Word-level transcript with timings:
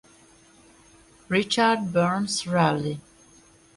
Richard 1.29 1.91
Burns 1.93 2.47
Rally 2.47 2.99